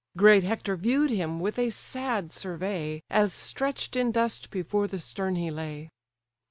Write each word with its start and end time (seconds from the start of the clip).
Great 0.17 0.43
Hector 0.43 0.75
view'd 0.75 1.11
him 1.11 1.39
with 1.39 1.59
a 1.59 1.69
sad 1.69 2.33
survey, 2.33 3.03
As 3.07 3.31
stretch'd 3.33 3.95
in 3.95 4.11
dust 4.11 4.49
before 4.49 4.87
the 4.87 4.97
stern 4.97 5.35
he 5.35 5.51
lay. 5.51 5.91